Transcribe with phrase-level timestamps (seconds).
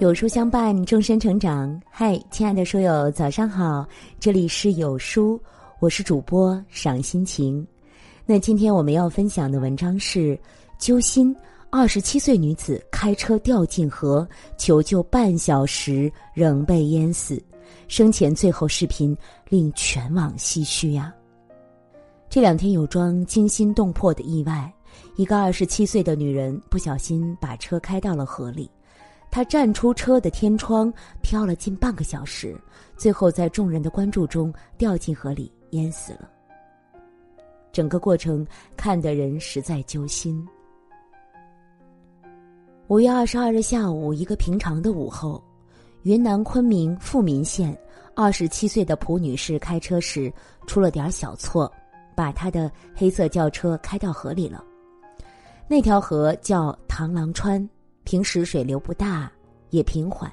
[0.00, 1.78] 有书相伴，终身成长。
[1.90, 3.86] 嗨，亲爱的书友，早上好！
[4.18, 5.38] 这里是有书，
[5.78, 7.66] 我是主播赏心情。
[8.24, 10.40] 那今天我们要分享的文章是：
[10.78, 11.36] 揪心，
[11.68, 14.26] 二十七岁女子开车掉进河，
[14.56, 17.38] 求救半小时仍被淹死，
[17.86, 19.14] 生前最后视频
[19.50, 21.12] 令全网唏嘘呀。
[22.30, 24.72] 这两天有桩惊心动魄的意外，
[25.16, 28.70] 一个二十七岁的女人不小心把车开到了河里。
[29.30, 32.56] 他站出车的天窗，飘了近半个小时，
[32.96, 36.28] 最后在众人的关注中掉进河里淹死了。
[37.72, 38.44] 整个过程
[38.76, 40.44] 看得人实在揪心。
[42.88, 45.40] 五月二十二日下午，一个平常的午后，
[46.02, 47.78] 云南昆明富民县
[48.16, 50.32] 二十七岁的蒲女士开车时
[50.66, 51.72] 出了点小错，
[52.16, 54.64] 把她的黑色轿车开到河里了。
[55.68, 57.66] 那条河叫螳螂川。
[58.10, 59.30] 平时水流不大，
[59.68, 60.28] 也平缓，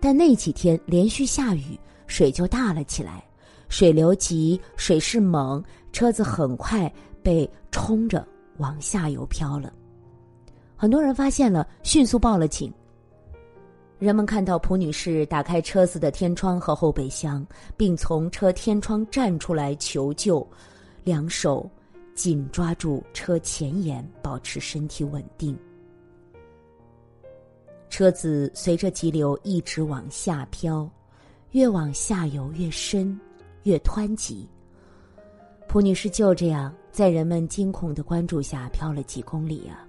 [0.00, 3.22] 但那几天连续下雨，水就大了起来。
[3.68, 9.72] 水流急，水势猛，车子很快被冲着往下游飘了。
[10.74, 12.74] 很多人发现了，迅速报了警。
[14.00, 20.44] 人们看到蒲女士打开车子的天窗和后备箱，并从车天窗站出来求救，
[21.04, 21.70] 两手
[22.16, 25.56] 紧抓住车前沿，保持身体稳定。
[27.92, 30.90] 车子随着急流一直往下飘，
[31.50, 33.20] 越往下游越深，
[33.64, 34.48] 越湍急。
[35.68, 39.86] 蒲女士就这样在人们惊恐的关注下飘了几公里啊！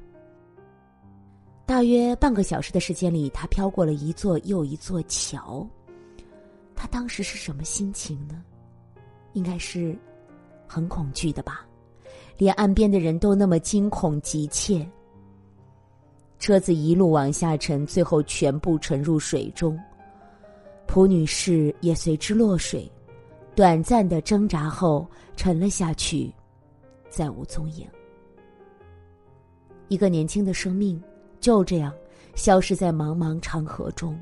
[1.65, 5.65] 大约半个小时的时间里，她飘过了一座又一座桥。
[6.75, 8.43] 她当时是什么心情呢？
[9.31, 9.97] 应该是
[10.67, 11.65] 很恐惧的吧，
[12.37, 14.85] 连岸边的人都那么惊恐急切。
[16.43, 19.79] 车子一路往下沉，最后全部沉入水中。
[20.85, 22.91] 蒲女士也随之落水，
[23.55, 26.29] 短暂的挣扎后沉了下去，
[27.09, 27.87] 再无踪影。
[29.87, 31.01] 一个年轻的生命
[31.39, 31.93] 就这样
[32.35, 34.13] 消失在茫茫长河中。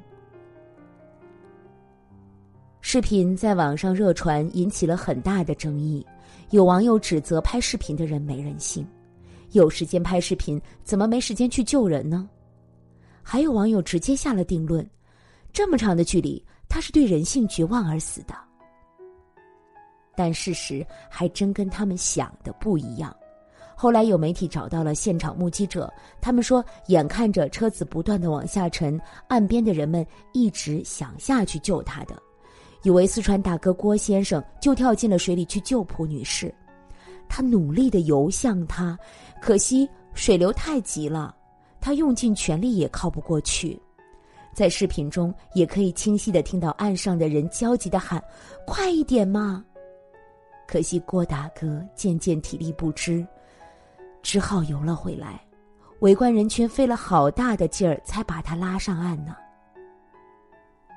[2.82, 6.06] 视频在网上热传，引起了很大的争议。
[6.52, 8.86] 有网友指责拍视频的人没人性。
[9.52, 12.30] 有时间拍视频，怎么没时间去救人呢？
[13.24, 14.88] 还有网友直接下了定论：
[15.54, 18.34] 这么长的距离，他是对人性绝望而死的。
[20.16, 23.16] 但事实还真跟他们想的不一样。
[23.76, 25.92] 后来有媒体找到了现场目击者，
[26.22, 32.16] 他们说，眼看着车子不断的往下沉，岸边的人们一直想下去救他的。
[32.84, 36.54] 以为四川大哥郭先生就跳进了水里去救蒲女士。
[37.34, 39.00] 他努力的游向他，
[39.42, 41.34] 可惜水流太急了，
[41.80, 43.81] 他用尽全力也靠不过去。
[44.53, 48.22] 在视频中也可以清晰的听到岸上的人焦急的喊
[48.68, 49.64] ：“快一点嘛！”
[50.68, 53.25] 可惜郭大哥渐渐体力不支，
[54.22, 55.41] 只好游了回来。
[56.02, 59.38] 围观人群费了好大的劲儿才把他拉上岸呢。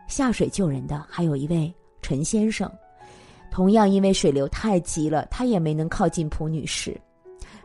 [0.09, 2.69] 下水救人的还有一位陈先生。
[3.55, 7.01] 同样因为水流太急了，他也没能靠近蒲女士。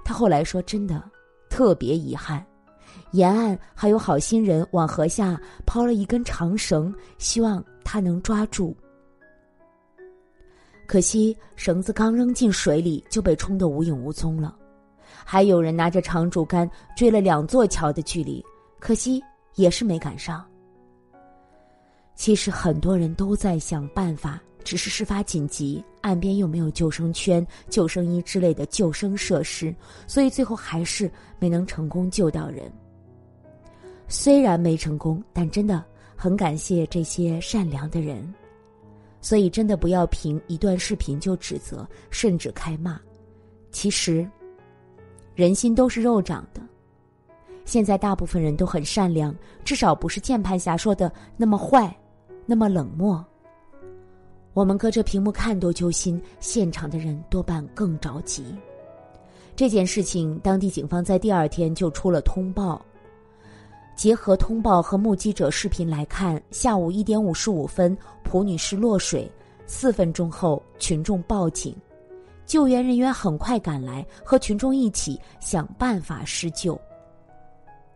[0.06, 1.04] 他后来说：“真的，
[1.50, 2.46] 特别遗憾。
[3.10, 8.78] 沿岸还有好心人往河下抛了一根长绳，希望他能抓住。
[10.86, 14.56] 可惜绳子刚扔进水里就被冲得无影无踪了。
[15.26, 18.46] 还有人拿着长竹竿追了两座桥的距离，
[18.80, 19.20] 可惜
[19.56, 20.46] 也是没赶上。
[22.14, 29.74] 其实很多人都在想办法。”只是事发紧急，岸边又没有救生圈、救生衣之类的救生设施，
[30.08, 31.10] 所以最后还是
[31.40, 32.72] 没能成功救到人。
[34.08, 35.84] 虽然没成功，但真的
[36.16, 38.34] 很感谢这些善良的人。
[39.22, 43.00] 所以真的不要凭一段视频就指责，甚至开骂。
[43.70, 44.26] 其实，
[45.36, 46.62] 人心都是肉长的。
[47.66, 51.94] 现在大部分人都很善良，至少不是键盘侠说的那么坏，
[52.46, 53.24] 那么冷漠。
[54.60, 58.44] 我们隔着屏幕看都揪心，现场的人多半更着急。
[59.56, 62.86] 这件事情，当地警方在第二天就出了通报。
[63.96, 69.32] 结合通报和目击者视频来看，下午一点五十五分，蒲女士落水，
[69.66, 71.74] 四分钟后群众报警，
[72.46, 76.78] 救援人员很快赶来，和群众一起想办法施救。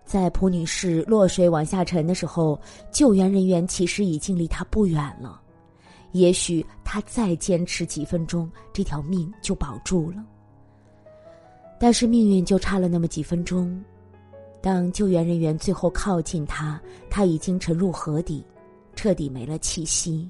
[0.05, 2.57] 在蒲女士落水往下沉的时候，
[2.89, 5.41] 救援人员其实已经离她不远了。
[6.13, 10.23] 也许他再坚持几分钟，这条命就保住了。
[11.79, 13.83] 但是命运就差了那么几分钟，
[14.61, 18.45] 当救援人员最后靠近他，他已经沉入河底，
[18.95, 20.29] 彻底没了气息。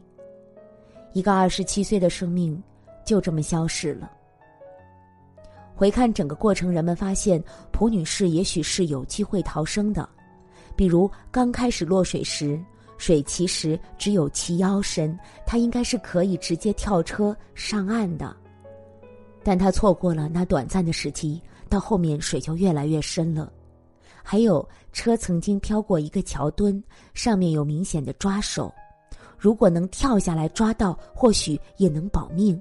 [1.11, 2.61] 一个二十七岁的生命
[3.05, 4.11] 就这么消失了。
[5.75, 10.07] 回看整个过程，人们发现蒲女士也许是有机会逃生的，
[10.75, 12.59] 比如刚开始落水时，
[13.03, 18.33] 水其实只有齐腰深，他应该是可以直接跳车上岸的。
[19.43, 23.51] 但他错过了那短暂的时机，到后面水就越来越深了。
[24.23, 26.81] 还有车曾经飘过一个桥墩，
[27.13, 28.73] 上面有明显的抓手，
[29.37, 32.57] 如果能跳下来抓到，或许也能保命。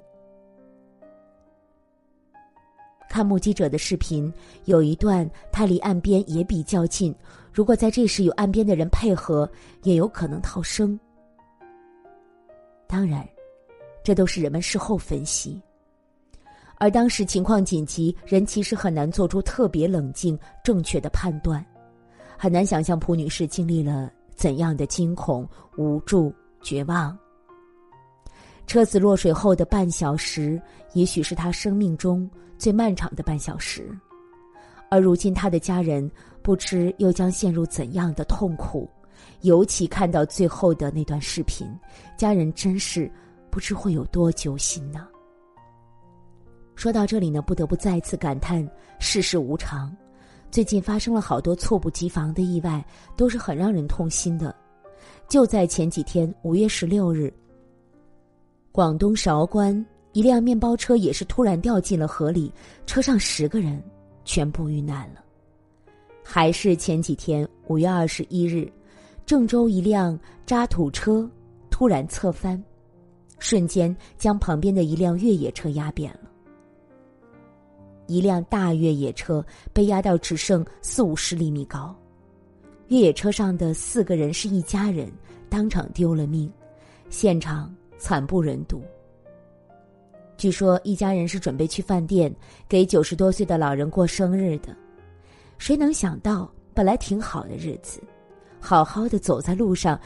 [3.13, 4.33] 看目击者的视频，
[4.65, 7.15] 有一段他离岸边也比较近。
[7.53, 9.47] 如果在这时有岸边的人配合，
[9.83, 10.99] 也有可能逃生。
[12.87, 13.29] 当然，
[14.03, 15.61] 这都是人们事后分析。
[16.79, 21.63] 而当时情况紧急，人其实很难做出特别冷静、正确的判断，
[22.39, 26.33] 很难想象蒲女士经历了怎样的惊恐、无助、
[26.63, 27.15] 绝望。
[28.67, 30.61] 车子落水后的半小时，
[30.95, 32.29] 也许是他生命中。
[32.59, 33.91] 最漫长的半小时，
[34.89, 36.09] 而如今他的家人
[36.43, 38.89] 不知又将陷入怎样的痛苦。
[39.41, 41.67] 尤其看到最后的那段视频，
[42.17, 43.11] 家人真是
[43.51, 45.09] 不知会有多揪心呢。
[46.77, 48.65] 说到这里呢，不得不再次感叹
[49.01, 49.93] 世事无常。
[50.49, 52.85] 最近发生了好多猝不及防的意外，
[53.17, 54.55] 都是很让人痛心的。
[55.29, 57.33] 就在前几天，五月十六日，
[58.73, 59.85] 广东韶关。
[60.15, 62.53] 一辆面包车也是突然掉进了河里，
[62.85, 63.83] 车上十个人
[64.27, 65.25] 全部遇难了。
[66.23, 68.71] 还是前几天，五月二十一日，
[69.25, 71.27] 郑州一辆渣土车
[71.71, 72.63] 突然侧翻，
[73.39, 76.31] 瞬间将旁边的一辆越野车压扁了。
[78.07, 79.43] 一辆大越野车
[79.73, 81.97] 被压到只剩四五十厘米高，
[82.89, 85.11] 越野车上的四个人是一家人，
[85.49, 86.53] 当场丢了命，
[87.09, 88.83] 现场惨不忍睹。
[90.37, 92.35] 据说一家人是准备去饭店
[92.69, 94.77] 给九十多岁的老人过生日的，
[95.57, 98.03] 谁能想到本来挺好的日子，
[98.59, 99.99] 好好的走在路上，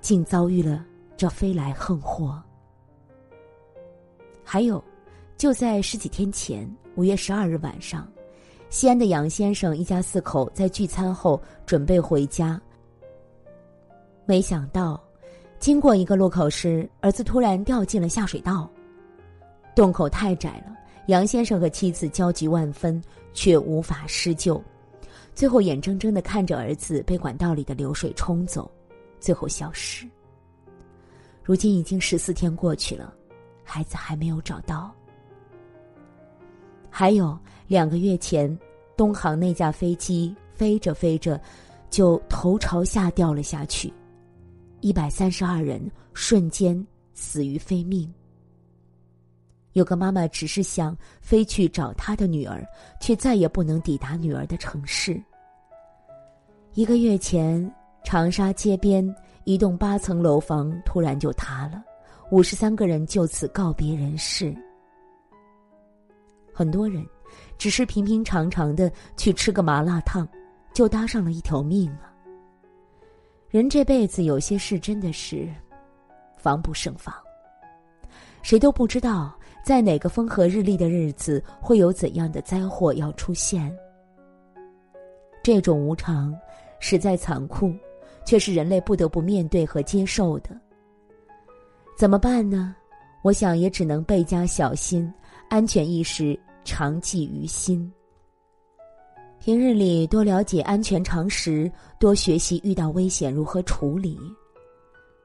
[0.00, 0.82] 竟遭遇了
[1.14, 2.42] 这飞来横祸。
[4.42, 4.82] 还有，
[5.36, 8.10] 就在十几天前，五月十二日晚上，
[8.70, 12.58] 西安的杨先生一家四口在聚餐后准备回家，
[14.24, 14.98] 没想到，
[15.62, 18.68] 经过一个路口时，儿子突然掉进了下水道。
[19.76, 20.76] 洞口太窄了，
[21.06, 23.00] 杨先生和妻子焦急万分，
[23.32, 24.60] 却无法施救，
[25.36, 28.68] 最后眼睁睁的看着儿子被管道里的流水冲走，
[29.20, 30.04] 最后消失。
[31.44, 33.14] 如今已经十四天过去了，
[33.62, 34.92] 孩子还没有找到。
[36.90, 37.38] 还有
[37.68, 38.58] 两个月前，
[38.96, 41.40] 东航那架飞机飞着飞着，
[41.88, 43.94] 就头朝下掉了下去，
[44.82, 45.80] 一百三十二人
[46.12, 46.84] 瞬间
[47.14, 48.12] 死于非命。
[49.74, 52.66] 有个妈妈只是想飞去找她的女儿，
[53.00, 55.22] 却再也不能抵达女儿的城市。
[56.74, 57.72] 一个月前，
[58.04, 59.02] 长沙街边
[59.44, 61.80] 一栋八层楼房突然就塌了，
[62.32, 64.52] 五十三个人就此告别人世。
[66.52, 67.06] 很多人
[67.56, 70.28] 只是平平常常的去吃个麻辣烫，
[70.74, 72.11] 就搭上了一条命啊！
[73.52, 75.46] 人这辈子有些事真的是
[76.38, 77.14] 防不胜防，
[78.40, 79.38] 谁都不知道。
[79.62, 83.70] 在哪个风和日丽的日子，会有怎样的灾祸要出现？
[85.42, 86.34] 这种无常，
[86.80, 87.74] 实在残酷，
[88.24, 90.58] 却是人类不得不面对和接受的。
[91.94, 92.74] 怎么办呢？
[93.20, 95.12] 我想也只能倍加小心，
[95.50, 97.92] 安全意识常记于心。
[99.44, 101.68] 平日里多了解安全常识，
[101.98, 104.16] 多学习遇到危险如何处理，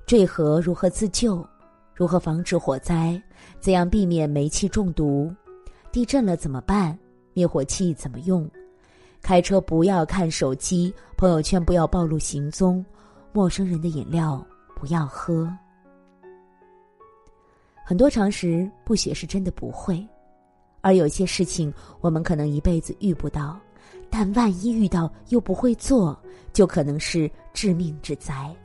[0.07, 1.47] 坠河如何自救。
[1.93, 3.21] 如何防止火灾？
[3.59, 5.31] 怎样避免煤气中毒？
[5.91, 6.97] 地震了怎么办？
[7.33, 8.49] 灭火器怎么用？
[9.21, 12.83] 开车不要看手机，朋友圈不要暴露行踪，
[13.31, 14.43] 陌生人的饮料
[14.75, 15.47] 不要喝。
[17.85, 20.03] 很多常识不学是真的不会，
[20.81, 21.71] 而有些事情
[22.01, 23.59] 我们可能一辈子遇不到，
[24.09, 26.17] 但万一遇到又不会做，
[26.53, 28.55] 就可能是致命之灾。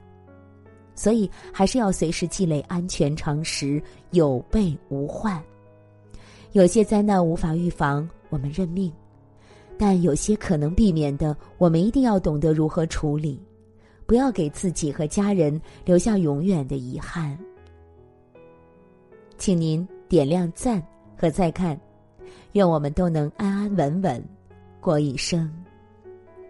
[0.94, 5.42] 所以，还是要随时积累安全常识，有备无患。
[6.52, 8.90] 有些灾难无法预防，我们认命；
[9.78, 13.40] 但有些可能避免的，我们一定要懂得如何处理，
[14.06, 17.36] 不要给自己和家人留下永远的遗憾。
[19.38, 20.80] 请您点亮赞
[21.16, 21.78] 和再看，
[22.52, 24.22] 愿我们都能安安稳稳
[24.82, 25.61] 过一生。